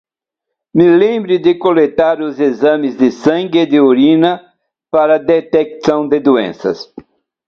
Me 0.75 0.85
lembre 1.01 1.37
de 1.37 1.53
coletar 1.59 2.21
os 2.21 2.39
exames 2.39 2.97
de 2.97 3.11
sangue 3.11 3.67
e 3.71 3.79
urina 3.79 4.33
para 4.89 5.19
detecção 5.19 6.09
de 6.09 6.19
doenças 6.19 6.91